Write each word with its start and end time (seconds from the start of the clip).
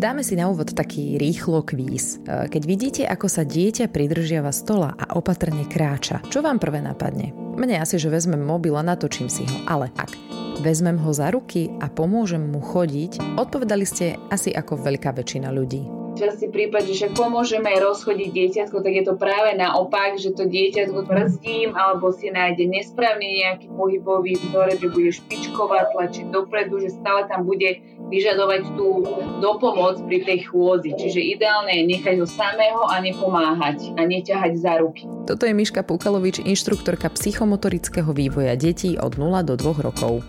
Dáme 0.00 0.24
si 0.24 0.32
na 0.32 0.48
úvod 0.48 0.72
taký 0.72 1.20
rýchlo 1.20 1.60
kvíz. 1.60 2.24
E, 2.24 2.48
keď 2.48 2.62
vidíte, 2.64 3.02
ako 3.04 3.28
sa 3.28 3.44
dieťa 3.44 3.92
pridržiava 3.92 4.48
stola 4.48 4.96
a 4.96 5.12
opatrne 5.12 5.68
kráča, 5.68 6.24
čo 6.32 6.40
vám 6.40 6.56
prvé 6.56 6.80
napadne? 6.80 7.36
Mne 7.36 7.84
asi, 7.84 8.00
že 8.00 8.08
vezmem 8.08 8.40
mobil 8.40 8.72
a 8.72 8.80
natočím 8.80 9.28
si 9.28 9.44
ho, 9.44 9.56
ale 9.68 9.92
ak 10.00 10.16
vezmem 10.64 10.96
ho 10.96 11.12
za 11.12 11.28
ruky 11.28 11.68
a 11.84 11.92
pomôžem 11.92 12.40
mu 12.40 12.64
chodiť, 12.64 13.36
odpovedali 13.36 13.84
ste 13.84 14.16
asi 14.32 14.56
ako 14.56 14.80
veľká 14.80 15.12
väčšina 15.12 15.52
ľudí 15.52 16.00
častý 16.20 16.52
prípad, 16.52 16.84
že 16.84 16.94
však 17.00 17.12
pomôžeme 17.16 17.72
rozchodiť 17.80 18.28
dieťatko, 18.28 18.84
tak 18.84 18.92
je 18.92 19.04
to 19.08 19.14
práve 19.16 19.56
naopak, 19.56 20.20
že 20.20 20.36
to 20.36 20.44
dieťatko 20.44 21.08
brzdím 21.08 21.72
alebo 21.72 22.12
si 22.12 22.28
nájde 22.28 22.68
nesprávny 22.68 23.40
nejaký 23.40 23.72
pohybový 23.72 24.36
vzorec, 24.36 24.84
že 24.84 24.92
bude 24.92 25.10
špičkovať, 25.16 25.96
tlačiť 25.96 26.26
dopredu, 26.28 26.84
že 26.84 26.92
stále 26.92 27.24
tam 27.24 27.48
bude 27.48 27.80
vyžadovať 28.10 28.74
tú 28.74 29.06
dopomoc 29.38 30.02
pri 30.04 30.26
tej 30.26 30.50
chôdzi. 30.50 30.98
Čiže 30.98 31.38
ideálne 31.38 31.70
je 31.70 31.84
nechať 31.96 32.14
ho 32.18 32.26
samého 32.26 32.82
a 32.90 32.98
nepomáhať 32.98 33.94
a 33.94 34.02
neťahať 34.02 34.52
za 34.58 34.82
ruky. 34.82 35.06
Toto 35.24 35.46
je 35.46 35.54
Miška 35.54 35.86
Pukalovič, 35.86 36.42
inštruktorka 36.42 37.06
psychomotorického 37.14 38.10
vývoja 38.10 38.58
detí 38.58 38.98
od 38.98 39.14
0 39.14 39.46
do 39.46 39.54
2 39.54 39.86
rokov. 39.86 40.26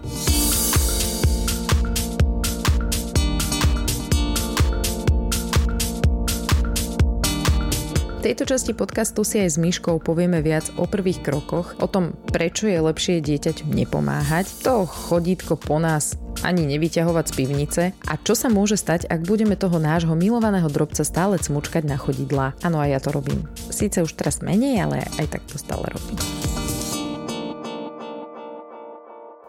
V 8.22 8.30
tejto 8.30 8.46
časti 8.46 8.78
podcastu 8.78 9.26
si 9.26 9.42
aj 9.42 9.50
s 9.50 9.58
Myškou 9.58 9.98
povieme 9.98 10.46
viac 10.46 10.70
o 10.78 10.86
prvých 10.86 11.26
krokoch, 11.26 11.74
o 11.82 11.90
tom, 11.90 12.14
prečo 12.30 12.70
je 12.70 12.78
lepšie 12.78 13.18
dieťaťu 13.18 13.74
nepomáhať, 13.74 14.46
to 14.62 14.86
chodítko 14.86 15.58
po 15.58 15.82
nás 15.82 16.21
ani 16.42 16.66
nevyťahovať 16.66 17.26
z 17.30 17.34
pivnice 17.38 17.84
a 18.06 18.14
čo 18.18 18.34
sa 18.34 18.50
môže 18.50 18.78
stať, 18.78 19.06
ak 19.10 19.26
budeme 19.26 19.54
toho 19.54 19.78
nášho 19.78 20.18
milovaného 20.18 20.68
drobca 20.68 21.06
stále 21.06 21.38
cmučkať 21.38 21.86
na 21.86 21.98
chodidlá. 21.98 22.58
Áno, 22.66 22.82
aj 22.82 22.90
ja 22.90 23.00
to 23.00 23.10
robím. 23.14 23.46
Síce 23.70 24.02
už 24.02 24.18
teraz 24.18 24.42
menej, 24.42 24.82
ale 24.82 25.06
aj 25.22 25.38
tak 25.38 25.42
to 25.46 25.62
stále 25.62 25.86
robím. 25.86 26.18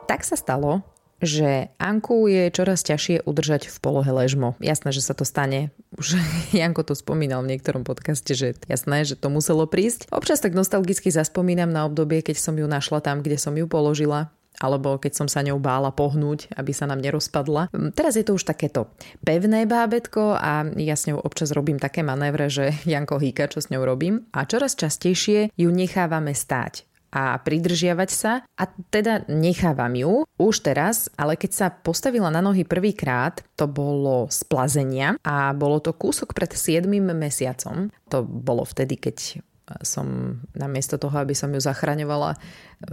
Tak 0.04 0.28
sa 0.28 0.36
stalo, 0.36 0.84
že 1.22 1.70
Anku 1.78 2.26
je 2.26 2.50
čoraz 2.50 2.82
ťažšie 2.82 3.22
udržať 3.24 3.70
v 3.70 3.76
polohe 3.78 4.10
ležmo. 4.10 4.58
Jasné, 4.58 4.90
že 4.90 5.00
sa 5.06 5.14
to 5.14 5.22
stane. 5.22 5.70
Už 5.94 6.18
Janko 6.58 6.82
to 6.82 6.98
spomínal 6.98 7.46
v 7.46 7.56
niektorom 7.56 7.86
podcaste, 7.86 8.34
že 8.34 8.58
jasné, 8.66 9.06
že 9.06 9.14
to 9.14 9.30
muselo 9.30 9.64
prísť. 9.70 10.10
Občas 10.10 10.42
tak 10.42 10.52
nostalgicky 10.52 11.14
zaspomínam 11.14 11.70
na 11.70 11.86
obdobie, 11.86 12.20
keď 12.20 12.42
som 12.42 12.58
ju 12.58 12.66
našla 12.66 12.98
tam, 13.00 13.22
kde 13.22 13.38
som 13.38 13.54
ju 13.54 13.70
položila 13.70 14.34
alebo 14.62 15.02
keď 15.02 15.12
som 15.18 15.28
sa 15.28 15.42
ňou 15.42 15.58
bála 15.58 15.90
pohnúť, 15.90 16.54
aby 16.54 16.70
sa 16.70 16.86
nám 16.86 17.02
nerozpadla. 17.02 17.74
Mm, 17.74 17.90
teraz 17.90 18.14
je 18.14 18.22
to 18.22 18.38
už 18.38 18.46
takéto 18.46 18.94
pevné 19.26 19.66
bábetko 19.66 20.38
a 20.38 20.70
ja 20.78 20.94
s 20.94 21.10
ňou 21.10 21.18
občas 21.18 21.50
robím 21.50 21.82
také 21.82 22.06
manévre, 22.06 22.46
že 22.46 22.70
Janko 22.92 23.18
hýka, 23.18 23.50
čo 23.50 23.58
s 23.58 23.68
ňou 23.74 23.82
robím 23.82 24.30
a 24.30 24.46
čoraz 24.46 24.78
častejšie 24.78 25.50
ju 25.58 25.68
nechávame 25.68 26.30
stáť 26.32 26.86
a 27.12 27.36
pridržiavať 27.36 28.10
sa 28.10 28.40
a 28.56 28.64
teda 28.88 29.28
nechávam 29.28 29.92
ju 29.92 30.24
už 30.40 30.64
teraz, 30.64 31.12
ale 31.20 31.36
keď 31.36 31.50
sa 31.52 31.66
postavila 31.68 32.32
na 32.32 32.40
nohy 32.40 32.64
prvýkrát, 32.64 33.44
to 33.52 33.68
bolo 33.68 34.32
z 34.32 34.40
plazenia 34.48 35.20
a 35.20 35.52
bolo 35.52 35.78
to 35.84 35.92
kúsok 35.92 36.32
pred 36.32 36.56
7 36.56 36.88
mesiacom. 37.12 37.92
To 38.08 38.24
bolo 38.24 38.64
vtedy, 38.64 38.96
keď 38.96 39.44
som 39.82 40.38
namiesto 40.52 40.98
toho, 40.98 41.14
aby 41.22 41.32
som 41.32 41.50
ju 41.54 41.60
zachraňovala, 41.62 42.34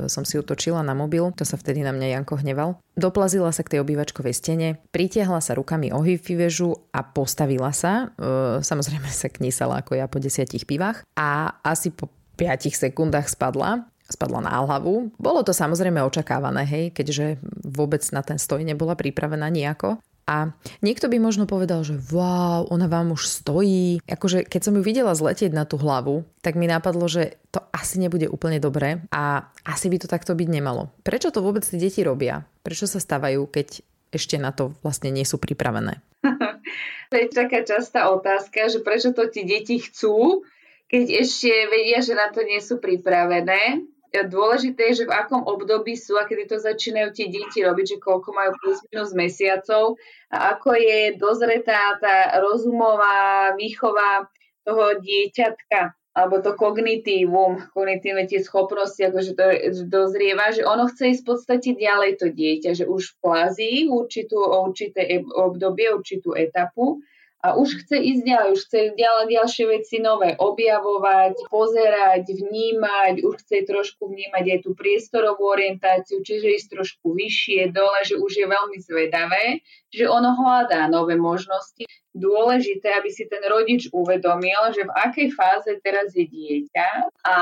som 0.06 0.22
si 0.22 0.38
utočila 0.38 0.86
na 0.86 0.94
mobil, 0.94 1.34
to 1.34 1.42
sa 1.44 1.58
vtedy 1.58 1.82
na 1.82 1.90
mňa 1.90 2.20
Janko 2.20 2.38
hneval. 2.40 2.78
Doplazila 2.94 3.50
sa 3.50 3.66
k 3.66 3.78
tej 3.78 3.80
obývačkovej 3.82 4.36
stene, 4.38 4.68
pritiahla 4.94 5.42
sa 5.42 5.58
rukami 5.58 5.90
o 5.90 6.06
vežu 6.06 6.78
a 6.94 7.02
postavila 7.02 7.74
sa. 7.74 8.14
E, 8.14 8.62
samozrejme 8.62 9.10
sa 9.10 9.34
knísala 9.34 9.82
ako 9.82 9.98
ja 9.98 10.06
po 10.06 10.22
desiatich 10.22 10.70
pivách 10.70 11.02
a 11.18 11.58
asi 11.66 11.90
po 11.90 12.12
5 12.38 12.70
sekundách 12.70 13.28
spadla 13.28 13.90
spadla 14.10 14.42
na 14.42 14.58
hlavu. 14.66 15.14
Bolo 15.22 15.46
to 15.46 15.54
samozrejme 15.54 16.02
očakávané, 16.02 16.66
hej, 16.66 16.86
keďže 16.90 17.38
vôbec 17.62 18.02
na 18.10 18.26
ten 18.26 18.42
stoj 18.42 18.66
nebola 18.66 18.98
pripravená 18.98 19.54
nejako. 19.54 20.02
A 20.30 20.54
niekto 20.86 21.10
by 21.10 21.18
možno 21.18 21.50
povedal, 21.50 21.82
že 21.82 21.98
wow, 22.14 22.70
ona 22.70 22.86
vám 22.86 23.18
už 23.18 23.26
stojí. 23.26 23.98
Akože 24.06 24.46
keď 24.46 24.62
som 24.62 24.78
ju 24.78 24.86
videla 24.86 25.18
zletieť 25.18 25.50
na 25.50 25.66
tú 25.66 25.82
hlavu, 25.82 26.22
tak 26.46 26.54
mi 26.54 26.70
napadlo, 26.70 27.10
že 27.10 27.42
to 27.50 27.66
asi 27.74 27.98
nebude 27.98 28.30
úplne 28.30 28.62
dobré 28.62 29.02
a 29.10 29.50
asi 29.66 29.90
by 29.90 29.98
to 29.98 30.06
takto 30.06 30.38
byť 30.38 30.48
nemalo. 30.54 30.94
Prečo 31.02 31.34
to 31.34 31.42
vôbec 31.42 31.66
tie 31.66 31.82
deti 31.82 32.06
robia? 32.06 32.46
Prečo 32.62 32.86
sa 32.86 33.02
stávajú, 33.02 33.50
keď 33.50 33.82
ešte 34.14 34.38
na 34.38 34.54
to 34.54 34.78
vlastne 34.86 35.10
nie 35.10 35.26
sú 35.26 35.42
pripravené? 35.42 35.98
to 37.10 37.16
je 37.18 37.28
taká 37.34 37.66
častá 37.66 38.14
otázka, 38.14 38.70
že 38.70 38.86
prečo 38.86 39.10
to 39.18 39.26
tie 39.26 39.50
deti 39.50 39.82
chcú, 39.82 40.46
keď 40.94 41.26
ešte 41.26 41.50
vedia, 41.74 42.06
že 42.06 42.14
na 42.14 42.30
to 42.30 42.46
nie 42.46 42.62
sú 42.62 42.78
pripravené 42.78 43.82
dôležité 44.14 44.92
je, 44.92 45.04
že 45.04 45.10
v 45.10 45.16
akom 45.16 45.46
období 45.46 45.94
sú 45.94 46.18
a 46.18 46.26
kedy 46.26 46.50
to 46.50 46.58
začínajú 46.58 47.14
tie 47.14 47.28
deti 47.30 47.62
robiť, 47.62 47.98
že 47.98 48.02
koľko 48.02 48.30
majú 48.34 48.52
plus 48.62 48.80
minus 48.90 49.12
mesiacov 49.14 49.98
a 50.34 50.58
ako 50.58 50.74
je 50.74 51.00
dozretá 51.18 51.98
tá 52.02 52.38
rozumová 52.42 53.54
výchova 53.56 54.30
toho 54.66 54.98
dieťatka 55.02 55.94
alebo 56.20 56.42
to 56.42 56.52
kognitívum, 56.58 57.70
kognitívne 57.72 58.28
tie 58.28 58.44
schopnosti, 58.44 59.00
akože 59.00 59.32
to 59.38 59.46
dozrieva, 59.88 60.52
že 60.52 60.68
ono 60.68 60.90
chce 60.90 61.16
ísť 61.16 61.22
v 61.24 61.30
podstate 61.30 61.70
ďalej 61.80 62.12
to 62.20 62.28
dieťa, 62.34 62.72
že 62.76 62.86
už 62.90 63.16
plazí 63.24 63.88
určitú, 63.88 64.42
určité 64.42 65.06
obdobie, 65.22 65.94
určitú 65.94 66.36
etapu 66.36 67.00
a 67.40 67.56
už 67.56 67.88
chce 67.88 67.96
ísť 67.96 68.22
ďalej, 68.28 68.50
už 68.52 68.62
chce 68.68 68.80
ďalej 69.00 69.26
ďalšie 69.32 69.66
veci 69.72 69.96
nové 70.04 70.36
objavovať, 70.36 71.48
pozerať, 71.48 72.28
vnímať, 72.28 73.24
už 73.24 73.34
chce 73.48 73.64
trošku 73.64 74.12
vnímať 74.12 74.44
aj 74.44 74.60
tú 74.68 74.76
priestorovú 74.76 75.48
orientáciu, 75.48 76.20
čiže 76.20 76.60
ísť 76.60 76.68
trošku 76.76 77.16
vyššie, 77.16 77.72
dole, 77.72 78.00
že 78.04 78.20
už 78.20 78.32
je 78.44 78.48
veľmi 78.48 78.78
zvedavé, 78.84 79.64
že 79.88 80.04
ono 80.12 80.36
hľadá 80.36 80.92
nové 80.92 81.16
možnosti. 81.16 81.88
Dôležité, 82.12 82.92
aby 83.00 83.08
si 83.08 83.24
ten 83.32 83.40
rodič 83.48 83.88
uvedomil, 83.96 84.76
že 84.76 84.84
v 84.84 84.92
akej 84.92 85.30
fáze 85.32 85.72
teraz 85.80 86.12
je 86.12 86.28
dieťa 86.28 86.90
a 87.24 87.36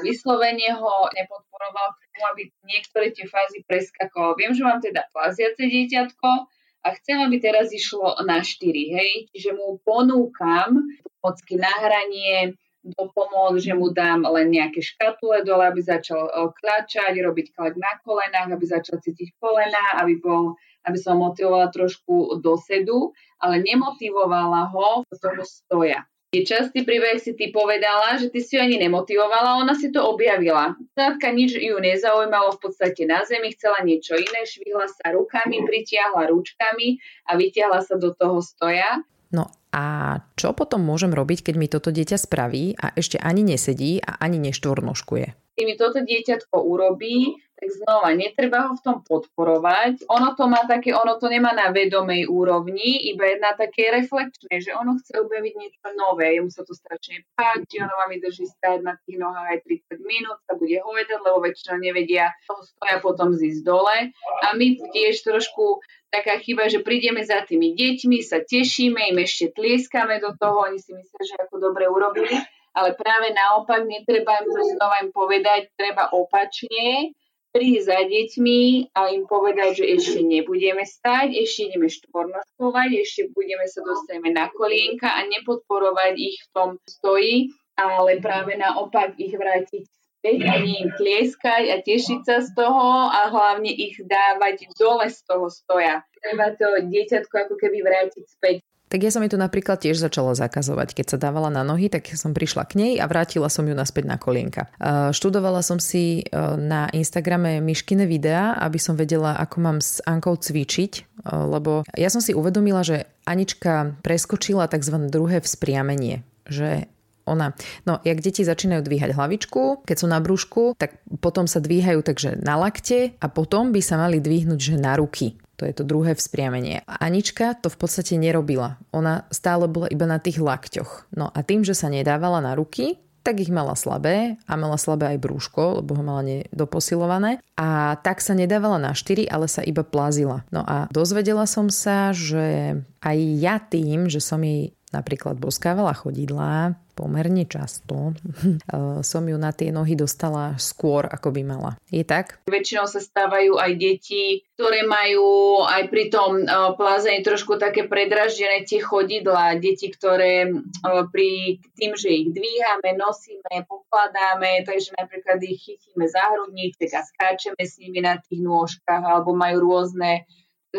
vyslovene 0.00 0.72
ho 0.78 1.10
nepodporoval 1.12 1.86
k 1.92 1.98
tomu, 2.08 2.24
aby 2.32 2.42
niektoré 2.64 3.12
tie 3.12 3.28
fázy 3.28 3.60
preskakoval. 3.68 4.38
Viem, 4.40 4.56
že 4.56 4.62
mám 4.64 4.80
teda 4.80 5.04
plaziace 5.12 5.66
dieťatko, 5.66 6.48
a 6.82 6.88
chcem, 6.98 7.18
aby 7.22 7.38
teraz 7.38 7.70
išlo 7.70 8.18
na 8.26 8.42
4, 8.42 8.58
hej, 8.68 9.30
čiže 9.30 9.54
mu 9.54 9.78
ponúkam 9.86 10.82
pomocky 11.22 11.54
na 11.54 11.70
hranie, 11.78 12.58
do 12.82 13.06
pomoc, 13.14 13.62
že 13.62 13.78
mu 13.78 13.94
dám 13.94 14.26
len 14.26 14.50
nejaké 14.50 14.82
škatule 14.82 15.46
dole, 15.46 15.70
aby 15.70 15.78
začal 15.78 16.26
eh, 16.26 16.50
klačať, 16.50 17.14
robiť 17.14 17.54
klak 17.54 17.78
na 17.78 17.92
kolenách, 18.02 18.58
aby 18.58 18.64
začal 18.66 18.98
cítiť 18.98 19.38
kolena, 19.38 20.02
aby, 20.02 20.18
bol, 20.18 20.58
aby 20.82 20.98
som 20.98 21.22
motivovala 21.22 21.70
trošku 21.70 22.42
do 22.42 22.58
sedu, 22.58 23.14
ale 23.38 23.62
nemotivovala 23.62 24.74
ho 24.74 25.06
do 25.06 25.16
toho 25.16 25.42
stoja. 25.46 26.02
Častý 26.32 26.88
príbeh 26.88 27.20
si 27.20 27.36
ty 27.36 27.52
povedala, 27.52 28.16
že 28.16 28.32
ty 28.32 28.40
si 28.40 28.56
ju 28.56 28.64
ani 28.64 28.80
nemotivovala, 28.80 29.60
ona 29.60 29.76
si 29.76 29.92
to 29.92 30.00
objavila. 30.00 30.72
Zátka 30.96 31.28
nič 31.28 31.52
ju 31.52 31.76
nezaujímalo 31.76 32.56
v 32.56 32.60
podstate 32.64 33.04
na 33.04 33.20
zemi, 33.28 33.52
chcela 33.52 33.84
niečo 33.84 34.16
iné, 34.16 34.48
švihla 34.48 34.88
sa 34.88 35.12
rukami, 35.12 35.60
pritiahla 35.60 36.32
ručkami 36.32 36.96
a 37.28 37.36
vytiahla 37.36 37.84
sa 37.84 38.00
do 38.00 38.16
toho 38.16 38.40
stoja. 38.40 39.04
No 39.28 39.52
a 39.76 39.84
čo 40.32 40.56
potom 40.56 40.80
môžem 40.80 41.12
robiť, 41.12 41.52
keď 41.52 41.54
mi 41.60 41.68
toto 41.68 41.92
dieťa 41.92 42.16
spraví 42.16 42.80
a 42.80 42.96
ešte 42.96 43.20
ani 43.20 43.44
nesedí 43.44 44.00
a 44.00 44.16
ani 44.16 44.40
neštvornoškuje? 44.40 45.41
Keď 45.52 45.64
mi 45.68 45.74
toto 45.76 46.00
dieťatko 46.00 46.56
urobí, 46.64 47.36
tak 47.62 47.78
znova, 47.78 48.10
netreba 48.18 48.66
ho 48.66 48.74
v 48.74 48.82
tom 48.82 48.98
podporovať. 49.06 50.10
Ono 50.10 50.34
to 50.34 50.50
má 50.50 50.66
také, 50.66 50.90
ono 50.90 51.14
to 51.22 51.30
nemá 51.30 51.54
na 51.54 51.70
vedomej 51.70 52.26
úrovni, 52.26 53.06
iba 53.06 53.38
na 53.38 53.54
také 53.54 53.94
reflekčné, 53.94 54.58
že 54.58 54.74
ono 54.74 54.98
chce 54.98 55.22
objaviť 55.22 55.54
niečo 55.54 55.88
nové, 55.94 56.34
jemu 56.34 56.50
sa 56.50 56.66
to 56.66 56.74
strašne 56.74 57.22
páči, 57.38 57.78
ono 57.78 57.94
vám 57.94 58.18
drží 58.18 58.50
stáť 58.50 58.82
na 58.82 58.98
tých 59.06 59.14
nohách 59.22 59.46
aj 59.54 59.60
30 59.94 60.02
minút, 60.02 60.42
sa 60.42 60.58
bude 60.58 60.74
hovedať, 60.82 61.18
lebo 61.22 61.38
väčšinou 61.38 61.78
nevedia, 61.78 62.34
toho 62.50 62.66
stoja 62.66 62.98
potom 62.98 63.30
zísť 63.30 63.62
dole. 63.62 64.10
A 64.42 64.46
my 64.58 64.66
tiež 64.90 65.22
trošku 65.22 65.78
taká 66.10 66.42
chyba, 66.42 66.66
že 66.66 66.82
prídeme 66.82 67.22
za 67.22 67.46
tými 67.46 67.78
deťmi, 67.78 68.18
sa 68.26 68.42
tešíme, 68.42 69.14
im 69.14 69.18
ešte 69.22 69.54
tlieskame 69.54 70.18
do 70.18 70.34
toho, 70.34 70.66
oni 70.66 70.82
si 70.82 70.98
myslia, 70.98 71.22
že 71.22 71.36
ako 71.46 71.62
dobre 71.62 71.86
urobili, 71.86 72.42
ale 72.72 72.96
práve 72.96 73.32
naopak 73.32 73.84
netreba 73.84 74.40
im 74.40 74.48
to 74.48 74.62
znova 74.76 74.96
im 75.04 75.10
povedať, 75.12 75.68
treba 75.76 76.08
opačne, 76.12 77.12
prísť 77.52 77.84
za 77.84 78.00
deťmi 78.08 78.62
a 78.96 79.12
im 79.12 79.28
povedať, 79.28 79.84
že 79.84 79.86
ešte 80.00 80.20
nebudeme 80.24 80.88
stať, 80.88 81.36
ešte 81.36 81.68
ideme 81.68 81.92
štvornoškovať, 81.92 82.90
ešte 82.96 83.28
budeme 83.36 83.68
sa 83.68 83.84
dostaneme 83.84 84.32
na 84.32 84.48
kolienka 84.48 85.12
a 85.12 85.20
nepodporovať 85.28 86.14
ich 86.16 86.40
v 86.40 86.50
tom 86.56 86.70
stoji, 86.88 87.52
ale 87.76 88.24
práve 88.24 88.56
naopak 88.56 89.20
ich 89.20 89.36
vrátiť 89.36 89.84
späť 89.84 90.38
a 90.48 90.54
im 90.64 90.88
tlieskať 90.96 91.64
a 91.68 91.76
tešiť 91.84 92.20
sa 92.24 92.40
z 92.40 92.56
toho 92.56 93.10
a 93.12 93.28
hlavne 93.28 93.68
ich 93.68 94.00
dávať 94.00 94.72
dole 94.80 95.12
z 95.12 95.20
toho 95.28 95.52
stoja. 95.52 96.00
Treba 96.24 96.56
to 96.56 96.88
dieťatko 96.88 97.34
ako 97.36 97.54
keby 97.60 97.84
vrátiť 97.84 98.24
späť 98.30 98.64
tak 98.92 99.00
ja 99.00 99.08
som 99.08 99.24
jej 99.24 99.32
to 99.32 99.40
napríklad 99.40 99.80
tiež 99.80 99.96
začala 99.96 100.36
zakazovať. 100.36 100.92
Keď 100.92 101.16
sa 101.16 101.18
dávala 101.18 101.48
na 101.48 101.64
nohy, 101.64 101.88
tak 101.88 102.12
som 102.12 102.36
prišla 102.36 102.68
k 102.68 102.76
nej 102.76 102.92
a 103.00 103.08
vrátila 103.08 103.48
som 103.48 103.64
ju 103.64 103.72
naspäť 103.72 104.04
na 104.04 104.20
kolienka. 104.20 104.68
Študovala 105.16 105.64
som 105.64 105.80
si 105.80 106.20
e, 106.20 106.22
na 106.60 106.92
Instagrame 106.92 107.64
myškine 107.64 108.04
videá, 108.04 108.52
aby 108.60 108.76
som 108.76 108.92
vedela, 108.92 109.40
ako 109.40 109.56
mám 109.64 109.78
s 109.80 110.04
Ankou 110.04 110.36
cvičiť, 110.36 110.92
e, 110.92 111.02
lebo 111.32 111.88
ja 111.96 112.12
som 112.12 112.20
si 112.20 112.36
uvedomila, 112.36 112.84
že 112.84 113.08
Anička 113.24 113.96
preskočila 114.04 114.68
tzv. 114.68 115.08
druhé 115.08 115.40
vzpriamenie 115.40 116.20
že 116.42 116.90
ona, 117.22 117.54
no 117.86 118.02
jak 118.02 118.18
deti 118.18 118.42
začínajú 118.42 118.82
dvíhať 118.82 119.14
hlavičku, 119.14 119.86
keď 119.86 119.96
sú 119.96 120.06
na 120.10 120.18
brúšku, 120.18 120.74
tak 120.74 120.98
potom 121.22 121.46
sa 121.46 121.62
dvíhajú 121.62 122.02
takže 122.02 122.34
na 122.42 122.58
lakte 122.58 123.14
a 123.22 123.26
potom 123.30 123.70
by 123.70 123.78
sa 123.78 123.94
mali 123.94 124.18
dvihnúť 124.18 124.58
že 124.58 124.74
na 124.74 124.98
ruky. 124.98 125.38
To 125.60 125.68
je 125.68 125.74
to 125.76 125.84
druhé 125.84 126.16
vzpriamenie. 126.16 126.82
Anička 126.88 127.54
to 127.58 127.68
v 127.68 127.78
podstate 127.78 128.16
nerobila. 128.16 128.80
Ona 128.90 129.28
stále 129.28 129.68
bola 129.68 129.86
iba 129.92 130.08
na 130.08 130.18
tých 130.18 130.40
lakťoch. 130.40 131.12
No 131.14 131.28
a 131.28 131.38
tým, 131.44 131.62
že 131.62 131.76
sa 131.76 131.92
nedávala 131.92 132.40
na 132.40 132.56
ruky, 132.56 132.98
tak 133.22 133.38
ich 133.38 133.54
mala 133.54 133.78
slabé 133.78 134.36
a 134.50 134.58
mala 134.58 134.74
slabé 134.74 135.14
aj 135.14 135.22
brúško, 135.22 135.78
lebo 135.80 135.94
ho 135.94 136.02
mala 136.02 136.26
nedoposilované. 136.26 137.38
A 137.54 137.94
tak 138.02 138.18
sa 138.18 138.34
nedávala 138.34 138.82
na 138.82 138.92
štyri, 138.92 139.30
ale 139.30 139.46
sa 139.46 139.62
iba 139.62 139.86
plazila. 139.86 140.42
No 140.50 140.66
a 140.66 140.90
dozvedela 140.90 141.46
som 141.46 141.70
sa, 141.70 142.10
že 142.10 142.76
aj 142.98 143.18
ja 143.38 143.62
tým, 143.62 144.10
že 144.10 144.18
som 144.18 144.42
jej 144.42 144.74
napríklad 144.92 145.40
boskávala 145.40 145.96
chodidlá 145.96 146.76
pomerne 146.92 147.48
často, 147.48 148.12
eh, 148.12 149.00
som 149.00 149.24
ju 149.24 149.36
na 149.40 149.50
tie 149.50 149.72
nohy 149.72 149.96
dostala 149.96 150.54
skôr, 150.60 151.08
ako 151.08 151.32
by 151.32 151.42
mala. 151.42 151.72
Je 151.88 152.04
tak? 152.04 152.44
Väčšinou 152.46 152.84
sa 152.84 153.00
stávajú 153.00 153.56
aj 153.56 153.72
deti, 153.80 154.44
ktoré 154.54 154.84
majú 154.84 155.60
aj 155.64 155.82
pri 155.88 156.04
tom 156.12 156.44
eh, 156.44 156.48
plázení 156.76 157.24
trošku 157.24 157.56
také 157.56 157.88
predraždené 157.88 158.68
tie 158.68 158.84
chodidlá. 158.84 159.56
Deti, 159.58 159.88
ktoré 159.88 160.46
eh, 160.46 161.02
pri 161.08 161.58
tým, 161.74 161.96
že 161.96 162.08
ich 162.12 162.28
dvíhame, 162.30 162.94
nosíme, 162.94 163.64
pokladáme, 163.64 164.68
takže 164.68 164.92
napríklad 165.00 165.40
ich 165.42 165.64
chytíme 165.64 166.04
za 166.04 166.22
hrudníček 166.36 166.92
a 166.92 167.02
skáčeme 167.02 167.64
s 167.64 167.80
nimi 167.80 168.04
na 168.04 168.20
tých 168.20 168.44
nôžkach, 168.44 169.00
alebo 169.00 169.32
majú 169.32 169.64
rôzne 169.64 170.28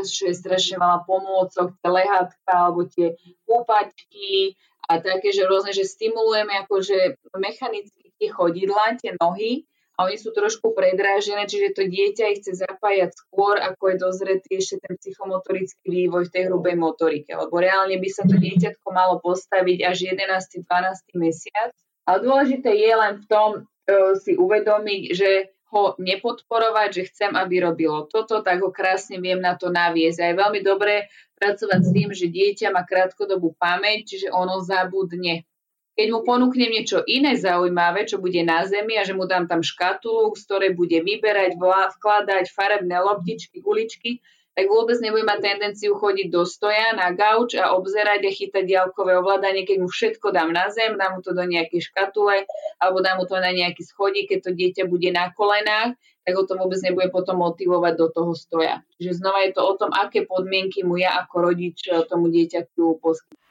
čo 0.01 0.29
je 0.29 0.35
strašne 0.35 0.81
veľa 0.81 1.05
pomôcok, 1.05 1.77
tie 1.77 1.89
lehátka 1.93 2.53
alebo 2.53 2.89
tie 2.89 3.13
kúpačky 3.45 4.57
a 4.89 4.97
také, 4.97 5.29
že 5.29 5.45
rôzne, 5.45 5.71
že 5.71 5.85
stimulujeme 5.85 6.57
akože 6.65 7.21
mechanicky 7.37 8.09
tie 8.17 8.29
chodidlá, 8.33 8.97
tie 8.97 9.13
nohy 9.21 9.69
a 9.93 10.09
oni 10.09 10.17
sú 10.17 10.33
trošku 10.33 10.73
predrážené, 10.73 11.45
čiže 11.45 11.77
to 11.77 11.83
dieťa 11.85 12.25
ich 12.33 12.41
chce 12.41 12.65
zapájať 12.65 13.13
skôr, 13.13 13.61
ako 13.61 13.93
je 13.93 13.95
dozretý 14.01 14.49
ešte 14.57 14.81
ten 14.81 14.97
psychomotorický 14.97 15.85
vývoj 15.85 16.25
v 16.25 16.33
tej 16.33 16.43
hrubej 16.49 16.75
motorike, 16.81 17.29
lebo 17.29 17.53
reálne 17.61 18.01
by 18.01 18.09
sa 18.09 18.25
to 18.25 18.33
dieťatko 18.33 18.87
malo 18.89 19.21
postaviť 19.21 19.85
až 19.85 20.17
11. 20.17 20.65
12. 20.65 21.21
mesiac. 21.21 21.71
Ale 22.09 22.25
dôležité 22.25 22.73
je 22.73 22.91
len 22.91 23.13
v 23.21 23.25
tom 23.29 23.49
uh, 23.61 24.13
si 24.17 24.33
uvedomiť, 24.33 25.03
že 25.13 25.53
ho 25.73 25.97
nepodporovať, 25.97 26.89
že 26.93 27.07
chcem, 27.09 27.31
aby 27.33 27.65
robilo 27.65 28.05
toto, 28.05 28.45
tak 28.45 28.61
ho 28.61 28.69
krásne 28.69 29.17
viem 29.17 29.41
na 29.41 29.57
to 29.57 29.73
naviesť. 29.73 30.19
A 30.21 30.25
je 30.29 30.39
veľmi 30.39 30.61
dobré 30.61 31.09
pracovať 31.41 31.81
s 31.81 31.89
tým, 31.89 32.09
že 32.13 32.29
dieťa 32.29 32.69
má 32.69 32.85
krátkodobú 32.85 33.57
pamäť, 33.57 34.13
čiže 34.13 34.29
ono 34.29 34.61
zabudne. 34.61 35.49
Keď 35.93 36.07
mu 36.09 36.25
ponúknem 36.25 36.73
niečo 36.73 37.05
iné 37.05 37.37
zaujímavé, 37.37 38.05
čo 38.09 38.17
bude 38.17 38.41
na 38.41 38.65
zemi 38.65 38.97
a 38.97 39.05
že 39.05 39.13
mu 39.13 39.29
dám 39.29 39.45
tam 39.45 39.61
škatulu, 39.61 40.33
z 40.33 40.41
ktorej 40.45 40.71
bude 40.73 41.01
vyberať, 41.01 41.57
vkladať 41.97 42.45
farebné 42.49 42.97
loptičky, 42.97 43.61
guličky, 43.61 44.17
tak 44.53 44.69
vôbec 44.69 45.01
nebude 45.01 45.25
mať 45.25 45.39
tendenciu 45.41 45.97
chodiť 45.97 46.29
do 46.29 46.45
stoja 46.45 46.93
na 46.93 47.09
gauč 47.09 47.57
a 47.57 47.73
obzerať 47.73 48.21
a 48.21 48.31
chytať 48.31 48.63
diaľkové 48.69 49.17
ovládanie, 49.17 49.65
keď 49.65 49.77
mu 49.81 49.89
všetko 49.89 50.29
dám 50.29 50.53
na 50.53 50.69
zem, 50.69 50.93
dám 50.93 51.17
mu 51.17 51.21
to 51.25 51.33
do 51.33 51.41
nejakej 51.41 51.89
škatule 51.89 52.45
alebo 52.77 52.97
dám 53.01 53.17
mu 53.17 53.25
to 53.25 53.37
na 53.41 53.49
nejaký 53.49 53.81
schodí, 53.81 54.29
keď 54.29 54.39
to 54.45 54.51
dieťa 54.53 54.83
bude 54.85 55.09
na 55.09 55.33
kolenách, 55.33 55.97
tak 56.23 56.33
ho 56.37 56.43
to 56.45 56.55
vôbec 56.55 56.79
nebude 56.85 57.09
potom 57.09 57.41
motivovať 57.41 57.93
do 57.97 58.07
toho 58.13 58.31
stoja. 58.37 58.85
Čiže 58.95 59.19
znova 59.19 59.43
je 59.43 59.51
to 59.57 59.61
o 59.65 59.73
tom, 59.75 59.91
aké 59.91 60.23
podmienky 60.23 60.85
mu 60.85 60.95
ja 61.01 61.19
ako 61.25 61.51
rodič 61.51 61.89
tomu 62.07 62.29
dieťaťu 62.29 63.01
poskytujem. 63.01 63.42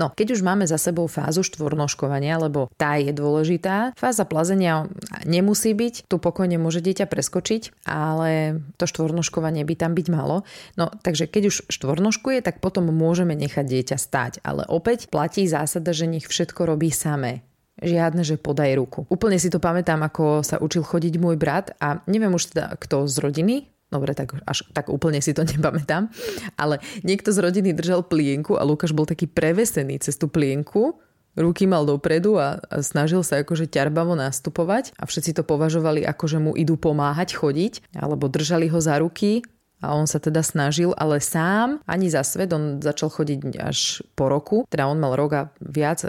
No, 0.00 0.08
keď 0.16 0.32
už 0.32 0.40
máme 0.40 0.64
za 0.64 0.80
sebou 0.80 1.04
fázu 1.04 1.44
štvornoškovania, 1.44 2.40
lebo 2.40 2.72
tá 2.80 2.96
je 2.96 3.12
dôležitá, 3.12 3.92
fáza 4.00 4.24
plazenia 4.24 4.88
nemusí 5.28 5.76
byť, 5.76 6.08
tu 6.08 6.16
pokojne 6.16 6.56
môže 6.56 6.80
dieťa 6.80 7.04
preskočiť, 7.04 7.84
ale 7.84 8.64
to 8.80 8.88
štvornoškovanie 8.88 9.60
by 9.68 9.74
tam 9.76 9.92
byť 9.92 10.06
malo. 10.08 10.48
No, 10.80 10.88
takže 10.88 11.28
keď 11.28 11.52
už 11.52 11.56
štvornoškuje, 11.68 12.40
tak 12.40 12.64
potom 12.64 12.88
môžeme 12.88 13.36
nechať 13.36 13.68
dieťa 13.68 13.96
stať, 14.00 14.32
ale 14.40 14.64
opäť 14.64 15.12
platí 15.12 15.44
zásada, 15.44 15.92
že 15.92 16.08
nech 16.08 16.24
všetko 16.24 16.64
robí 16.64 16.88
samé. 16.88 17.44
Žiadne, 17.84 18.24
že 18.24 18.40
podaj 18.40 18.76
ruku. 18.76 19.04
Úplne 19.12 19.36
si 19.36 19.52
to 19.52 19.60
pamätám, 19.60 20.00
ako 20.00 20.40
sa 20.40 20.56
učil 20.60 20.80
chodiť 20.80 21.20
môj 21.20 21.36
brat 21.36 21.76
a 21.76 22.00
neviem 22.08 22.32
už 22.32 22.56
teda 22.56 22.76
kto 22.76 23.04
z 23.04 23.16
rodiny, 23.20 23.56
Dobre, 23.90 24.14
tak 24.14 24.38
až 24.46 24.62
tak 24.70 24.86
úplne 24.86 25.18
si 25.18 25.34
to 25.34 25.42
nepamätám. 25.50 26.08
Ale 26.54 26.78
niekto 27.02 27.34
z 27.34 27.42
rodiny 27.42 27.74
držal 27.74 28.06
plienku 28.06 28.54
a 28.54 28.62
Lukáš 28.62 28.94
bol 28.94 29.04
taký 29.04 29.26
prevesený 29.26 29.98
cez 29.98 30.14
tú 30.14 30.30
plienku, 30.30 30.96
ruky 31.38 31.66
mal 31.66 31.86
dopredu 31.86 32.38
a, 32.38 32.58
a 32.58 32.82
snažil 32.82 33.22
sa 33.22 33.42
akože 33.42 33.70
ťarbavo 33.70 34.18
nastupovať 34.18 34.94
a 34.98 35.06
všetci 35.06 35.38
to 35.38 35.42
považovali 35.46 36.02
ako, 36.02 36.24
že 36.26 36.38
mu 36.42 36.52
idú 36.58 36.74
pomáhať 36.74 37.38
chodiť 37.38 37.94
alebo 37.94 38.26
držali 38.26 38.66
ho 38.70 38.78
za 38.82 38.98
ruky 38.98 39.42
a 39.80 39.96
on 39.96 40.04
sa 40.04 40.20
teda 40.20 40.44
snažil, 40.44 40.92
ale 40.98 41.24
sám 41.24 41.80
ani 41.88 42.12
za 42.12 42.20
svet, 42.20 42.52
on 42.52 42.84
začal 42.84 43.08
chodiť 43.08 43.56
až 43.56 44.04
po 44.12 44.28
roku, 44.28 44.68
teda 44.68 44.84
on 44.84 45.00
mal 45.00 45.16
roka 45.16 45.56
viac, 45.62 46.04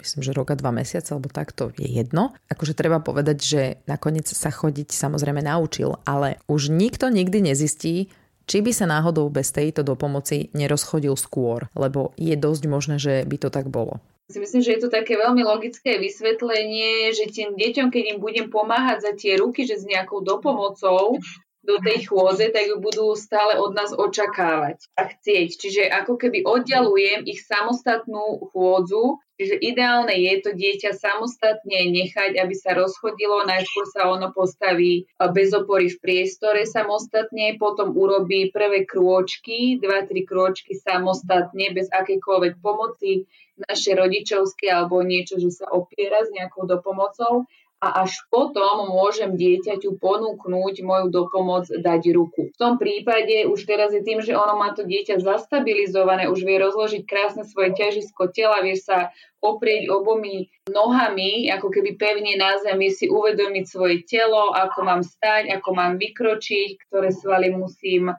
myslím, 0.00 0.22
že 0.22 0.36
roka, 0.36 0.54
dva 0.58 0.72
mesiace, 0.72 1.12
alebo 1.12 1.32
takto 1.32 1.72
je 1.76 1.88
jedno. 1.88 2.36
Akože 2.52 2.76
treba 2.76 3.00
povedať, 3.00 3.38
že 3.40 3.62
nakoniec 3.88 4.28
sa 4.28 4.52
chodiť 4.52 4.92
samozrejme 4.92 5.40
naučil, 5.40 6.00
ale 6.04 6.40
už 6.46 6.72
nikto 6.72 7.08
nikdy 7.08 7.52
nezistí, 7.52 8.12
či 8.46 8.62
by 8.62 8.70
sa 8.70 8.86
náhodou 8.86 9.26
bez 9.26 9.50
tejto 9.50 9.82
dopomoci 9.82 10.54
nerozchodil 10.54 11.18
skôr, 11.18 11.66
lebo 11.74 12.14
je 12.14 12.38
dosť 12.38 12.62
možné, 12.70 12.96
že 13.02 13.26
by 13.26 13.36
to 13.42 13.48
tak 13.50 13.66
bolo. 13.66 13.98
Si 14.26 14.42
myslím, 14.42 14.62
že 14.62 14.74
je 14.74 14.80
to 14.86 14.90
také 14.90 15.14
veľmi 15.14 15.42
logické 15.46 16.02
vysvetlenie, 16.02 17.14
že 17.14 17.30
tým 17.30 17.54
deťom, 17.54 17.94
keď 17.94 18.02
im 18.14 18.18
budem 18.18 18.46
pomáhať 18.50 18.98
za 19.06 19.12
tie 19.14 19.38
ruky, 19.38 19.66
že 19.66 19.78
s 19.78 19.86
nejakou 19.86 20.22
dopomocou, 20.22 21.22
do 21.66 21.82
tej 21.82 22.06
chôdze, 22.06 22.54
tak 22.54 22.70
ju 22.70 22.78
budú 22.78 23.12
stále 23.18 23.58
od 23.58 23.74
nás 23.74 23.90
očakávať 23.90 24.86
a 24.94 25.10
chcieť. 25.10 25.48
Čiže 25.58 25.82
ako 25.90 26.14
keby 26.14 26.46
oddialujem 26.46 27.26
ich 27.26 27.42
samostatnú 27.42 28.46
chôdzu, 28.54 29.18
čiže 29.36 29.56
ideálne 29.60 30.12
je 30.16 30.34
to 30.42 30.50
dieťa 30.56 30.96
samostatne 30.96 31.92
nechať, 31.92 32.40
aby 32.40 32.54
sa 32.56 32.72
rozchodilo, 32.72 33.44
najskôr 33.44 33.86
sa 33.88 34.08
ono 34.08 34.32
postaví 34.32 35.04
bez 35.32 35.52
opory 35.52 35.92
v 35.92 36.00
priestore 36.00 36.64
samostatne, 36.64 37.60
potom 37.60 37.92
urobí 37.92 38.50
prvé 38.50 38.88
krôčky, 38.88 39.76
dva, 39.78 40.08
tri 40.08 40.24
krôčky 40.24 40.74
samostatne, 40.76 41.72
bez 41.76 41.92
akejkoľvek 41.92 42.58
pomoci 42.64 43.28
naše 43.56 43.96
rodičovské 43.96 44.68
alebo 44.68 45.00
niečo, 45.00 45.40
že 45.40 45.48
sa 45.48 45.68
opiera 45.72 46.20
s 46.24 46.32
nejakou 46.32 46.68
dopomocou 46.68 47.48
a 47.86 48.02
až 48.02 48.18
potom 48.34 48.90
môžem 48.90 49.38
dieťaťu 49.38 50.02
ponúknuť 50.02 50.74
moju 50.82 51.06
dopomoc 51.14 51.70
dať 51.70 52.02
ruku. 52.10 52.50
V 52.50 52.58
tom 52.58 52.82
prípade 52.82 53.46
už 53.46 53.62
teraz 53.62 53.94
je 53.94 54.02
tým, 54.02 54.18
že 54.18 54.34
ono 54.34 54.58
má 54.58 54.74
to 54.74 54.82
dieťa 54.82 55.22
zastabilizované, 55.22 56.26
už 56.26 56.42
vie 56.42 56.58
rozložiť 56.58 57.06
krásne 57.06 57.46
svoje 57.46 57.78
ťažisko 57.78 58.34
tela, 58.34 58.58
vie 58.66 58.74
sa 58.74 59.14
oprieť 59.38 59.86
obomi 59.94 60.50
nohami, 60.66 61.46
ako 61.54 61.70
keby 61.70 61.94
pevne 61.94 62.34
na 62.34 62.58
zemi, 62.58 62.90
si 62.90 63.06
uvedomiť 63.06 63.64
svoje 63.70 64.02
telo, 64.02 64.50
ako 64.50 64.82
mám 64.82 65.02
stať, 65.06 65.54
ako 65.54 65.70
mám 65.78 66.02
vykročiť, 66.02 66.90
ktoré 66.90 67.14
svaly 67.14 67.54
musím 67.54 68.10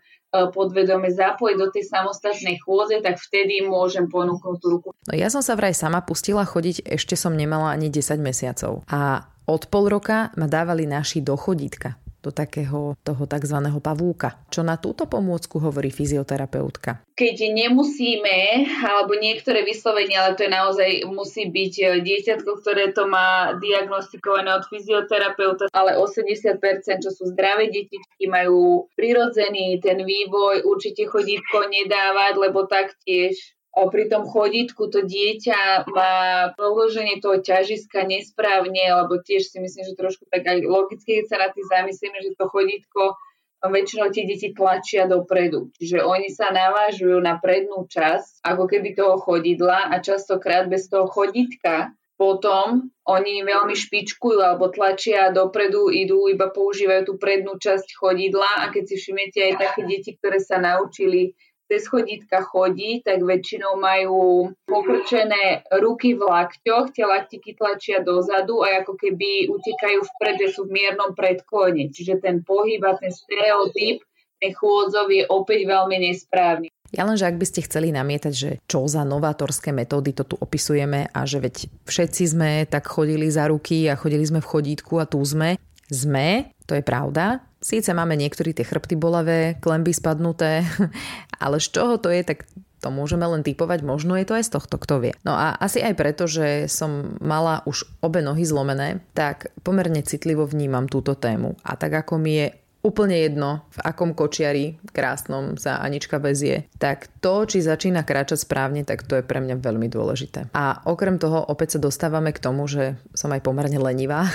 podvedome 0.54 1.10
zapojiť 1.10 1.58
do 1.58 1.68
tej 1.74 1.84
samostatnej 1.90 2.62
chôdze, 2.62 3.02
tak 3.02 3.18
vtedy 3.18 3.66
môžem 3.66 4.06
ponúknuť 4.06 4.58
tú 4.62 4.68
ruku. 4.78 4.88
No 5.10 5.14
ja 5.18 5.34
som 5.34 5.42
sa 5.42 5.58
vraj 5.58 5.74
sama 5.74 6.06
pustila 6.06 6.46
chodiť, 6.46 6.86
ešte 6.86 7.18
som 7.18 7.34
nemala 7.34 7.74
ani 7.74 7.90
10 7.90 8.22
mesiacov. 8.22 8.86
A 8.88 9.26
od 9.50 9.64
pol 9.72 9.90
roka 9.90 10.30
ma 10.38 10.46
dávali 10.46 10.86
naši 10.86 11.24
do 11.24 11.34
chodítka, 11.34 11.98
do 12.28 12.32
takého 12.36 13.00
toho 13.00 13.24
tzv. 13.24 13.58
pavúka. 13.80 14.44
Čo 14.52 14.68
na 14.68 14.76
túto 14.76 15.08
pomôcku 15.08 15.64
hovorí 15.64 15.88
fyzioterapeutka? 15.88 17.08
Keď 17.16 17.38
nemusíme, 17.56 18.68
alebo 18.84 19.16
niektoré 19.16 19.64
vyslovenia, 19.64 20.28
ale 20.28 20.36
to 20.36 20.46
je 20.46 20.52
naozaj, 20.52 20.90
musí 21.10 21.50
byť 21.50 21.74
e, 21.80 21.86
dieťatko, 22.04 22.52
ktoré 22.62 22.94
to 22.94 23.10
má 23.10 23.58
diagnostikované 23.58 24.54
od 24.54 24.68
fyzioterapeuta, 24.70 25.72
ale 25.74 25.98
80%, 25.98 26.62
čo 27.02 27.10
sú 27.10 27.32
zdravé 27.34 27.74
detičky, 27.74 28.30
majú 28.30 28.86
prirodzený 28.94 29.82
ten 29.82 30.04
vývoj, 30.04 30.68
určite 30.68 31.10
chodítko 31.10 31.66
nedávať, 31.72 32.34
lebo 32.38 32.70
taktiež 32.70 33.57
pri 33.94 34.10
tom 34.10 34.26
chodítku 34.26 34.90
to 34.90 35.06
dieťa 35.06 35.86
má 35.94 36.14
položenie 36.58 37.22
toho 37.22 37.38
ťažiska 37.38 38.10
nesprávne, 38.10 38.82
alebo 38.90 39.22
tiež 39.22 39.54
si 39.54 39.62
myslím, 39.62 39.86
že 39.86 39.94
trošku 39.94 40.26
tak 40.34 40.50
aj 40.50 40.66
logicky, 40.66 41.22
keď 41.22 41.26
sa 41.30 41.38
na 41.46 41.50
tým 41.54 41.66
zamyslíme, 41.70 42.18
že 42.26 42.34
to 42.34 42.50
chodítko 42.50 43.14
väčšinou 43.62 44.14
tie 44.14 44.26
deti 44.26 44.54
tlačia 44.54 45.10
dopredu. 45.10 45.74
Čiže 45.78 46.02
oni 46.06 46.30
sa 46.30 46.50
navážujú 46.54 47.18
na 47.22 47.42
prednú 47.42 47.90
časť, 47.90 48.46
ako 48.46 48.64
keby 48.70 48.94
toho 48.94 49.18
chodidla 49.22 49.94
a 49.94 50.02
častokrát 50.02 50.70
bez 50.70 50.90
toho 50.90 51.10
chodítka 51.10 51.94
potom 52.18 52.90
oni 53.06 53.46
veľmi 53.46 53.78
špičkujú 53.78 54.42
alebo 54.42 54.74
tlačia 54.74 55.30
dopredu, 55.30 55.94
idú, 55.94 56.26
iba 56.26 56.50
používajú 56.50 57.06
tú 57.06 57.14
prednú 57.22 57.62
časť 57.62 57.94
chodidla 57.94 58.66
a 58.66 58.74
keď 58.74 58.84
si 58.90 58.96
všimnete 58.98 59.40
aj 59.40 59.54
také 59.62 59.82
deti, 59.86 60.18
ktoré 60.18 60.42
sa 60.42 60.58
naučili 60.58 61.38
cez 61.68 61.84
chodítka 61.88 62.42
chodí, 62.48 63.04
tak 63.04 63.20
väčšinou 63.22 63.76
majú 63.76 64.52
pokrčené 64.66 65.68
ruky 65.84 66.16
v 66.16 66.24
lakťoch, 66.24 66.96
tie 66.96 67.04
laktiky 67.04 67.60
tlačia 67.60 68.00
dozadu 68.00 68.64
a 68.64 68.82
ako 68.82 68.96
keby 68.96 69.52
utekajú 69.52 70.00
vpred, 70.16 70.36
že 70.48 70.50
sú 70.56 70.66
v 70.66 70.80
miernom 70.80 71.12
predklone. 71.12 71.92
Čiže 71.92 72.24
ten 72.24 72.42
pohyb 72.42 72.80
a 72.88 72.96
ten 72.96 73.12
stereotyp, 73.12 74.00
ten 74.40 74.52
chôdzov 74.56 75.12
je 75.12 75.28
opäť 75.28 75.68
veľmi 75.68 75.98
nesprávny. 76.08 76.72
Ja 76.96 77.04
len, 77.04 77.20
že 77.20 77.28
ak 77.28 77.36
by 77.36 77.44
ste 77.44 77.68
chceli 77.68 77.92
namietať, 77.92 78.34
že 78.34 78.50
čo 78.64 78.88
za 78.88 79.04
novátorské 79.04 79.76
metódy 79.76 80.16
to 80.16 80.24
tu 80.24 80.40
opisujeme 80.40 81.12
a 81.12 81.20
že 81.28 81.44
veď 81.44 81.68
všetci 81.84 82.24
sme 82.32 82.50
tak 82.64 82.88
chodili 82.88 83.28
za 83.28 83.52
ruky 83.52 83.92
a 83.92 84.00
chodili 84.00 84.24
sme 84.24 84.40
v 84.40 84.48
chodítku 84.48 84.96
a 84.96 85.04
tu 85.04 85.20
sme, 85.20 85.60
sme, 85.88 86.52
to 86.68 86.76
je 86.76 86.84
pravda. 86.84 87.44
Síce 87.58 87.90
máme 87.96 88.14
niektorí 88.20 88.54
tie 88.54 88.68
chrbty 88.68 89.00
bolavé, 89.00 89.58
klemby 89.60 89.96
spadnuté, 89.96 90.62
ale 91.44 91.58
z 91.58 91.68
čoho 91.74 91.98
to 91.98 92.12
je, 92.14 92.22
tak 92.22 92.46
to 92.78 92.94
môžeme 92.94 93.26
len 93.26 93.42
typovať, 93.42 93.82
možno 93.82 94.14
je 94.14 94.26
to 94.30 94.38
aj 94.38 94.46
z 94.46 94.54
tohto, 94.54 94.78
kto 94.78 94.96
vie. 95.02 95.14
No 95.26 95.34
a 95.34 95.58
asi 95.58 95.82
aj 95.82 95.98
preto, 95.98 96.30
že 96.30 96.70
som 96.70 97.18
mala 97.18 97.66
už 97.66 97.90
obe 98.06 98.22
nohy 98.22 98.46
zlomené, 98.46 99.02
tak 99.18 99.50
pomerne 99.66 100.06
citlivo 100.06 100.46
vnímam 100.46 100.86
túto 100.86 101.18
tému. 101.18 101.58
A 101.66 101.74
tak 101.74 101.98
ako 102.06 102.22
mi 102.22 102.38
je 102.38 102.48
úplne 102.88 103.20
jedno, 103.20 103.68
v 103.76 103.80
akom 103.84 104.16
kočiari 104.16 104.80
krásnom 104.96 105.60
sa 105.60 105.84
Anička 105.84 106.24
vezie, 106.24 106.72
tak 106.80 107.12
to, 107.20 107.44
či 107.44 107.60
začína 107.60 108.08
kráčať 108.08 108.48
správne, 108.48 108.88
tak 108.88 109.04
to 109.04 109.20
je 109.20 109.28
pre 109.28 109.44
mňa 109.44 109.60
veľmi 109.60 109.92
dôležité. 109.92 110.48
A 110.56 110.80
okrem 110.88 111.20
toho 111.20 111.44
opäť 111.44 111.76
sa 111.76 111.84
dostávame 111.84 112.32
k 112.32 112.40
tomu, 112.40 112.64
že 112.72 112.96
som 113.12 113.28
aj 113.36 113.44
pomerne 113.44 113.76
lenivá 113.76 114.32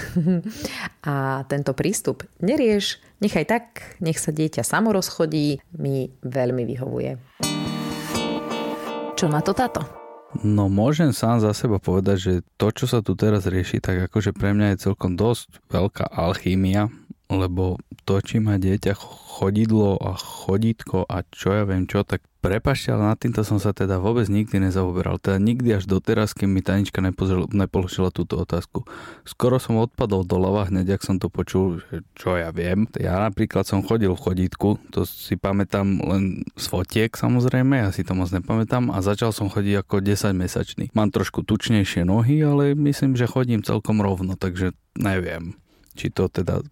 a 1.09 1.49
tento 1.49 1.73
prístup 1.73 2.29
nerieš, 2.45 3.01
nechaj 3.25 3.49
tak, 3.49 3.65
nech 4.05 4.21
sa 4.21 4.37
dieťa 4.37 4.61
samo 4.61 4.93
rozchodí, 4.93 5.65
mi 5.81 6.13
veľmi 6.21 6.69
vyhovuje. 6.69 7.11
Čo 9.17 9.33
na 9.33 9.41
to 9.41 9.57
táto? 9.57 10.03
No 10.41 10.73
môžem 10.73 11.13
sám 11.13 11.45
za 11.45 11.53
seba 11.53 11.77
povedať, 11.77 12.17
že 12.17 12.33
to, 12.57 12.73
čo 12.73 12.89
sa 12.89 13.05
tu 13.05 13.13
teraz 13.13 13.45
rieši, 13.45 13.85
tak 13.85 14.09
akože 14.09 14.33
pre 14.33 14.57
mňa 14.57 14.73
je 14.73 14.89
celkom 14.89 15.13
dosť 15.13 15.61
veľká 15.69 16.09
alchímia, 16.09 16.89
lebo 17.39 17.81
to, 18.05 18.19
či 18.19 18.43
má 18.43 18.59
dieťa 18.59 18.93
chodidlo 19.39 19.97
a 19.97 20.19
chodítko 20.19 21.09
a 21.09 21.25
čo 21.33 21.55
ja 21.57 21.63
viem 21.65 21.89
čo, 21.89 22.05
tak 22.05 22.23
prepašte, 22.43 22.91
ale 22.91 23.15
nad 23.15 23.19
týmto 23.23 23.47
som 23.47 23.63
sa 23.63 23.71
teda 23.71 24.03
vôbec 24.03 24.27
nikdy 24.27 24.59
nezaoberal. 24.59 25.23
Teda 25.23 25.39
nikdy 25.39 25.79
až 25.79 25.87
doteraz, 25.87 26.35
kým 26.35 26.51
mi 26.51 26.59
Tanička 26.59 26.99
nepoložila 26.99 28.11
túto 28.11 28.43
otázku. 28.43 28.83
Skoro 29.23 29.63
som 29.63 29.79
odpadol 29.79 30.27
do 30.27 30.37
lava 30.43 30.67
hneď, 30.67 30.99
ak 30.99 31.07
som 31.07 31.17
to 31.23 31.31
počul, 31.31 31.79
čo 32.19 32.35
ja 32.35 32.51
viem. 32.51 32.91
Ja 32.99 33.23
napríklad 33.23 33.63
som 33.63 33.87
chodil 33.87 34.11
v 34.11 34.19
chodítku, 34.19 34.83
to 34.91 35.07
si 35.07 35.39
pamätám 35.39 36.03
len 36.03 36.43
z 36.59 36.67
fotiek 36.67 37.15
samozrejme, 37.15 37.79
ja 37.79 37.95
si 37.95 38.03
to 38.03 38.19
moc 38.19 38.35
nepamätám 38.35 38.91
a 38.91 38.99
začal 38.99 39.31
som 39.31 39.47
chodiť 39.47 39.87
ako 39.87 40.03
10 40.03 40.35
mesačný. 40.35 40.85
Mám 40.99 41.15
trošku 41.15 41.47
tučnejšie 41.47 42.03
nohy, 42.03 42.43
ale 42.43 42.75
myslím, 42.75 43.15
že 43.15 43.31
chodím 43.31 43.63
celkom 43.63 44.03
rovno, 44.03 44.35
takže 44.35 44.75
neviem 44.99 45.62
či 45.93 46.13
to 46.13 46.29
teda 46.29 46.65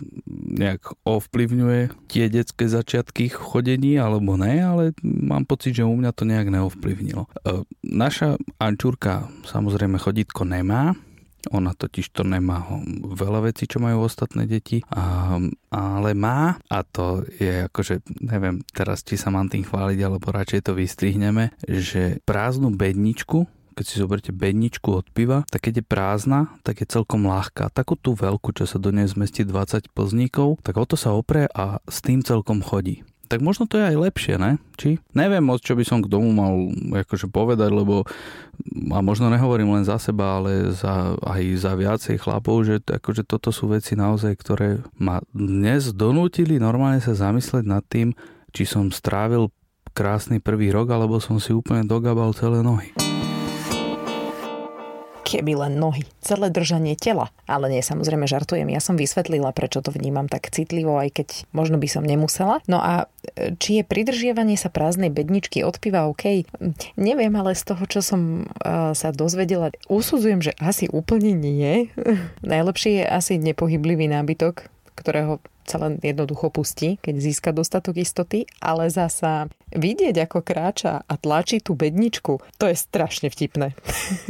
nejak 0.50 0.96
ovplyvňuje 1.06 2.10
tie 2.10 2.26
detské 2.26 2.66
začiatky 2.66 3.30
chodení 3.30 3.96
alebo 3.96 4.34
ne, 4.36 4.60
ale 4.60 4.84
mám 5.04 5.46
pocit, 5.46 5.76
že 5.76 5.86
u 5.86 5.94
mňa 5.94 6.10
to 6.12 6.24
nejak 6.26 6.48
neovplyvnilo. 6.50 7.24
E, 7.24 7.62
naša 7.84 8.40
Ančúrka 8.58 9.30
samozrejme 9.46 10.00
chodítko 10.00 10.44
nemá, 10.48 10.96
ona 11.48 11.72
totiž 11.72 12.12
to 12.12 12.20
nemá 12.20 12.68
veľa 13.00 13.48
vecí, 13.48 13.64
čo 13.64 13.80
majú 13.80 14.04
ostatné 14.04 14.44
deti, 14.44 14.84
a, 14.92 15.40
ale 15.72 16.12
má, 16.12 16.60
a 16.68 16.78
to 16.84 17.24
je 17.40 17.64
akože, 17.64 18.04
neviem 18.20 18.60
teraz, 18.76 19.00
či 19.00 19.16
sa 19.16 19.32
mám 19.32 19.48
tým 19.48 19.64
chváliť, 19.64 19.98
alebo 20.04 20.28
radšej 20.28 20.68
to 20.68 20.72
vystrihneme, 20.76 21.56
že 21.64 22.20
prázdnu 22.28 22.76
bedničku 22.76 23.48
keď 23.80 23.86
si 23.88 23.96
zoberte 23.96 24.28
bedničku 24.28 24.92
od 24.92 25.08
piva, 25.08 25.48
tak 25.48 25.64
keď 25.64 25.80
je 25.80 25.84
prázdna, 25.88 26.52
tak 26.60 26.84
je 26.84 26.86
celkom 26.92 27.24
ľahká. 27.24 27.72
Takú 27.72 27.96
tú 27.96 28.12
veľkú, 28.12 28.52
čo 28.52 28.68
sa 28.68 28.76
do 28.76 28.92
nej 28.92 29.08
zmestí 29.08 29.40
20 29.40 29.88
plzníkov, 29.96 30.60
tak 30.60 30.76
o 30.76 30.84
to 30.84 31.00
sa 31.00 31.16
opre 31.16 31.48
a 31.56 31.80
s 31.88 32.04
tým 32.04 32.20
celkom 32.20 32.60
chodí 32.60 33.00
tak 33.30 33.46
možno 33.46 33.70
to 33.70 33.78
je 33.78 33.94
aj 33.94 34.10
lepšie, 34.10 34.34
ne? 34.42 34.58
Či? 34.74 34.98
Neviem 35.14 35.46
moc, 35.46 35.62
čo 35.62 35.78
by 35.78 35.86
som 35.86 36.02
k 36.02 36.10
domu 36.10 36.34
mal 36.34 36.74
akože 37.06 37.30
povedať, 37.30 37.70
lebo 37.70 38.02
a 38.90 38.98
možno 39.06 39.30
nehovorím 39.30 39.70
len 39.78 39.86
za 39.86 40.02
seba, 40.02 40.42
ale 40.42 40.74
za, 40.74 41.14
aj 41.14 41.42
za 41.62 41.78
viacej 41.78 42.18
chlapov, 42.18 42.66
že 42.66 42.82
akože 42.82 43.22
toto 43.22 43.54
sú 43.54 43.70
veci 43.70 43.94
naozaj, 43.94 44.34
ktoré 44.34 44.82
ma 44.98 45.22
dnes 45.30 45.94
donútili 45.94 46.58
normálne 46.58 46.98
sa 46.98 47.14
zamysleť 47.14 47.64
nad 47.70 47.86
tým, 47.86 48.18
či 48.50 48.66
som 48.66 48.90
strávil 48.90 49.54
krásny 49.94 50.42
prvý 50.42 50.74
rok, 50.74 50.90
alebo 50.90 51.22
som 51.22 51.38
si 51.38 51.54
úplne 51.54 51.86
dogabal 51.86 52.34
celé 52.34 52.66
nohy 52.66 52.90
keby 55.30 55.54
len 55.54 55.78
nohy, 55.78 56.02
celé 56.18 56.50
držanie 56.50 56.98
tela. 56.98 57.30
Ale 57.46 57.70
nie, 57.70 57.78
samozrejme 57.78 58.26
žartujem, 58.26 58.66
ja 58.66 58.82
som 58.82 58.98
vysvetlila, 58.98 59.54
prečo 59.54 59.78
to 59.78 59.94
vnímam 59.94 60.26
tak 60.26 60.50
citlivo, 60.50 60.98
aj 60.98 61.22
keď 61.22 61.28
možno 61.54 61.78
by 61.78 61.86
som 61.86 62.02
nemusela. 62.02 62.58
No 62.66 62.82
a 62.82 63.06
e, 63.38 63.54
či 63.54 63.78
je 63.78 63.84
pridržiavanie 63.86 64.58
sa 64.58 64.74
prázdnej 64.74 65.14
bedničky 65.14 65.62
od 65.62 65.78
piva 65.78 66.10
OK? 66.10 66.42
Neviem, 66.98 67.34
ale 67.38 67.54
z 67.54 67.62
toho, 67.70 67.86
čo 67.86 68.02
som 68.02 68.50
uh, 68.66 68.90
sa 68.98 69.14
dozvedela, 69.14 69.70
usudzujem, 69.86 70.42
že 70.42 70.52
asi 70.58 70.90
úplne 70.90 71.30
nie. 71.30 71.94
Najlepšie 72.42 73.02
je 73.02 73.04
asi 73.06 73.38
nepohyblivý 73.38 74.10
nábytok, 74.10 74.66
ktorého 75.00 75.40
sa 75.70 75.78
len 75.78 76.02
jednoducho 76.02 76.50
pustí, 76.50 76.98
keď 76.98 77.14
získa 77.22 77.50
dostatok 77.54 78.02
istoty, 78.02 78.50
ale 78.58 78.90
zasa 78.90 79.46
vidieť, 79.70 80.26
ako 80.26 80.42
kráča 80.42 81.06
a 81.06 81.14
tlačí 81.14 81.62
tú 81.62 81.78
bedničku, 81.78 82.42
to 82.58 82.64
je 82.66 82.74
strašne 82.74 83.30
vtipné. 83.30 83.78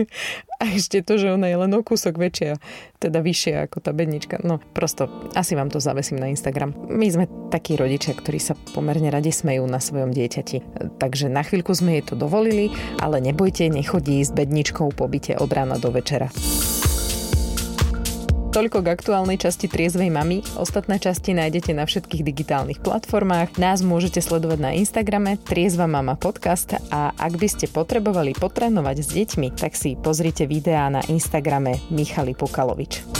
a 0.63 0.65
ešte 0.69 1.01
to, 1.01 1.17
že 1.17 1.33
ona 1.33 1.49
je 1.49 1.57
len 1.57 1.73
o 1.73 1.81
kúsok 1.81 2.21
väčšia, 2.21 2.61
teda 3.01 3.25
vyššia 3.25 3.65
ako 3.65 3.81
tá 3.81 3.97
bednička. 3.97 4.45
No 4.45 4.61
prosto, 4.77 5.09
asi 5.33 5.57
vám 5.57 5.73
to 5.73 5.81
zavesím 5.81 6.21
na 6.21 6.29
Instagram. 6.29 6.77
My 6.93 7.09
sme 7.09 7.25
takí 7.49 7.81
rodičia, 7.81 8.13
ktorí 8.13 8.37
sa 8.37 8.53
pomerne 8.77 9.09
radi 9.09 9.33
smejú 9.33 9.65
na 9.65 9.81
svojom 9.81 10.13
dieťati. 10.13 10.61
Takže 11.01 11.33
na 11.33 11.41
chvíľku 11.41 11.73
sme 11.73 11.97
jej 11.99 12.05
to 12.05 12.15
dovolili, 12.21 12.69
ale 13.01 13.25
nebojte, 13.25 13.73
nechodí 13.73 14.21
s 14.21 14.29
bedničkou 14.29 14.93
po 14.93 15.09
byte 15.09 15.41
od 15.41 15.49
rána 15.49 15.81
do 15.81 15.89
večera. 15.89 16.29
Toľko 18.51 18.83
k 18.83 18.99
aktuálnej 18.99 19.39
časti 19.39 19.71
Triezvej 19.71 20.11
mamy. 20.11 20.43
Ostatné 20.59 20.99
časti 20.99 21.39
nájdete 21.39 21.71
na 21.71 21.87
všetkých 21.87 22.27
digitálnych 22.27 22.83
platformách. 22.83 23.63
Nás 23.63 23.79
môžete 23.87 24.19
sledovať 24.19 24.59
na 24.59 24.71
Instagrame 24.75 25.39
Triezva 25.39 25.87
mama 25.87 26.19
podcast 26.19 26.75
a 26.91 27.15
ak 27.15 27.39
by 27.39 27.47
ste 27.47 27.71
potrebovali 27.71 28.35
potrénovať 28.35 28.97
s 29.07 29.09
deťmi, 29.15 29.55
tak 29.55 29.79
si 29.79 29.95
pozrite 29.95 30.51
videá 30.51 30.91
na 30.91 30.99
Instagrame 31.07 31.79
Michali 31.95 32.35
Pukalovič. 32.35 33.20